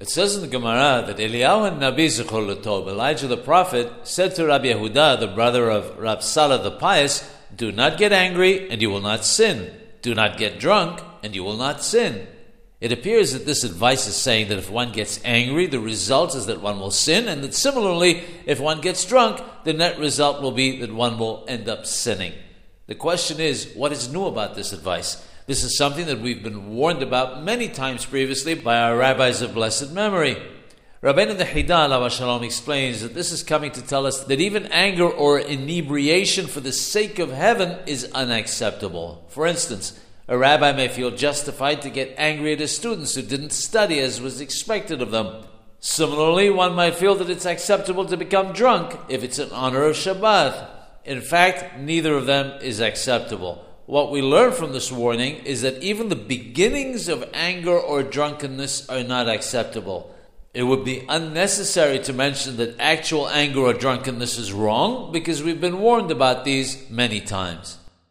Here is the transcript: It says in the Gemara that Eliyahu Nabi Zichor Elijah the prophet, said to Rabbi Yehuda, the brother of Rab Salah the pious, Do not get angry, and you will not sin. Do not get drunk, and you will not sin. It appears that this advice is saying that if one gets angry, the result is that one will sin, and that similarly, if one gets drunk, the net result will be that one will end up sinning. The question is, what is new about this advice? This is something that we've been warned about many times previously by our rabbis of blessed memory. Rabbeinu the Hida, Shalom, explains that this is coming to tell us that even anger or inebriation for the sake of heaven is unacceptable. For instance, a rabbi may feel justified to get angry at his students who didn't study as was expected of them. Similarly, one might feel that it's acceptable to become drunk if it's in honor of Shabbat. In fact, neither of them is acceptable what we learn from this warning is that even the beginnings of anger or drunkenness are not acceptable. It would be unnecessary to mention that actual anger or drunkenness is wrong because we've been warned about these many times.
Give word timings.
It 0.00 0.08
says 0.08 0.34
in 0.34 0.40
the 0.40 0.48
Gemara 0.48 1.04
that 1.06 1.18
Eliyahu 1.18 1.78
Nabi 1.78 2.06
Zichor 2.06 2.88
Elijah 2.88 3.26
the 3.26 3.36
prophet, 3.36 3.92
said 4.04 4.34
to 4.34 4.46
Rabbi 4.46 4.68
Yehuda, 4.68 5.20
the 5.20 5.26
brother 5.26 5.68
of 5.68 5.98
Rab 5.98 6.22
Salah 6.22 6.62
the 6.62 6.70
pious, 6.70 7.30
Do 7.54 7.70
not 7.70 7.98
get 7.98 8.10
angry, 8.10 8.70
and 8.70 8.80
you 8.80 8.88
will 8.88 9.02
not 9.02 9.26
sin. 9.26 9.78
Do 10.00 10.14
not 10.14 10.38
get 10.38 10.58
drunk, 10.58 11.02
and 11.22 11.34
you 11.34 11.44
will 11.44 11.58
not 11.58 11.84
sin. 11.84 12.26
It 12.80 12.92
appears 12.92 13.34
that 13.34 13.44
this 13.44 13.62
advice 13.62 14.06
is 14.06 14.16
saying 14.16 14.48
that 14.48 14.56
if 14.56 14.70
one 14.70 14.90
gets 14.90 15.20
angry, 15.22 15.66
the 15.66 15.80
result 15.80 16.34
is 16.34 16.46
that 16.46 16.62
one 16.62 16.80
will 16.80 16.90
sin, 16.90 17.28
and 17.28 17.44
that 17.44 17.52
similarly, 17.52 18.22
if 18.46 18.58
one 18.58 18.80
gets 18.80 19.04
drunk, 19.04 19.42
the 19.64 19.74
net 19.74 19.98
result 19.98 20.40
will 20.40 20.52
be 20.52 20.80
that 20.80 20.94
one 20.94 21.18
will 21.18 21.44
end 21.46 21.68
up 21.68 21.84
sinning. 21.84 22.32
The 22.86 22.94
question 22.94 23.38
is, 23.38 23.70
what 23.74 23.92
is 23.92 24.10
new 24.10 24.24
about 24.24 24.54
this 24.54 24.72
advice? 24.72 25.22
This 25.50 25.64
is 25.64 25.76
something 25.76 26.06
that 26.06 26.20
we've 26.20 26.44
been 26.44 26.76
warned 26.76 27.02
about 27.02 27.42
many 27.42 27.66
times 27.66 28.06
previously 28.06 28.54
by 28.54 28.78
our 28.78 28.96
rabbis 28.96 29.42
of 29.42 29.52
blessed 29.52 29.90
memory. 29.90 30.36
Rabbeinu 31.02 31.36
the 31.36 31.44
Hida, 31.44 32.08
Shalom, 32.08 32.44
explains 32.44 33.02
that 33.02 33.14
this 33.14 33.32
is 33.32 33.42
coming 33.42 33.72
to 33.72 33.82
tell 33.82 34.06
us 34.06 34.22
that 34.22 34.40
even 34.40 34.66
anger 34.66 35.10
or 35.10 35.40
inebriation 35.40 36.46
for 36.46 36.60
the 36.60 36.70
sake 36.70 37.18
of 37.18 37.32
heaven 37.32 37.80
is 37.86 38.08
unacceptable. 38.14 39.24
For 39.26 39.44
instance, 39.44 39.98
a 40.28 40.38
rabbi 40.38 40.70
may 40.70 40.86
feel 40.86 41.10
justified 41.10 41.82
to 41.82 41.90
get 41.90 42.14
angry 42.16 42.52
at 42.52 42.60
his 42.60 42.76
students 42.76 43.16
who 43.16 43.22
didn't 43.22 43.50
study 43.50 43.98
as 43.98 44.20
was 44.20 44.40
expected 44.40 45.02
of 45.02 45.10
them. 45.10 45.42
Similarly, 45.80 46.50
one 46.50 46.76
might 46.76 46.94
feel 46.94 47.16
that 47.16 47.28
it's 47.28 47.44
acceptable 47.44 48.04
to 48.04 48.16
become 48.16 48.52
drunk 48.52 48.96
if 49.08 49.24
it's 49.24 49.40
in 49.40 49.50
honor 49.50 49.82
of 49.82 49.96
Shabbat. 49.96 50.68
In 51.04 51.20
fact, 51.20 51.76
neither 51.76 52.14
of 52.14 52.26
them 52.26 52.62
is 52.62 52.78
acceptable 52.78 53.66
what 53.86 54.10
we 54.10 54.22
learn 54.22 54.52
from 54.52 54.72
this 54.72 54.92
warning 54.92 55.36
is 55.44 55.62
that 55.62 55.82
even 55.82 56.08
the 56.08 56.16
beginnings 56.16 57.08
of 57.08 57.28
anger 57.34 57.76
or 57.76 58.02
drunkenness 58.02 58.88
are 58.88 59.02
not 59.02 59.28
acceptable. 59.28 60.14
It 60.52 60.62
would 60.62 60.84
be 60.84 61.04
unnecessary 61.08 61.98
to 62.00 62.12
mention 62.12 62.56
that 62.56 62.78
actual 62.78 63.28
anger 63.28 63.60
or 63.60 63.72
drunkenness 63.72 64.38
is 64.38 64.52
wrong 64.52 65.12
because 65.12 65.42
we've 65.42 65.60
been 65.60 65.80
warned 65.80 66.10
about 66.10 66.44
these 66.44 66.88
many 66.90 67.20
times. 67.20 67.78